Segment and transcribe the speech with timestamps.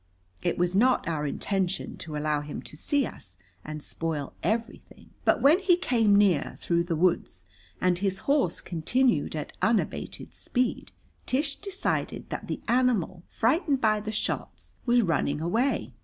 [0.41, 5.11] It was not our intention to allow him to see us and spoil everything.
[5.25, 7.45] But when he came near, through the woods,
[7.79, 10.91] and his horse continued at unabated speed,
[11.27, 15.93] Tish decided that the animal, frightened by the shots, was running away.